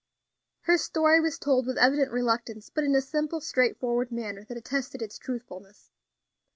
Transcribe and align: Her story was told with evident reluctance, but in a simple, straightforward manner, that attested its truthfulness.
Her 0.61 0.79
story 0.79 1.19
was 1.21 1.37
told 1.37 1.67
with 1.67 1.77
evident 1.77 2.11
reluctance, 2.11 2.71
but 2.71 2.83
in 2.83 2.95
a 2.95 3.01
simple, 3.01 3.39
straightforward 3.39 4.11
manner, 4.11 4.43
that 4.45 4.57
attested 4.57 4.99
its 4.99 5.19
truthfulness. 5.19 5.91